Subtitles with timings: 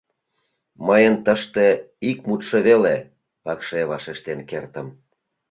[0.87, 1.67] —Мыйын тыште
[2.09, 2.95] ик мутшо веле,—
[3.43, 4.87] пыкше вашештен кертым.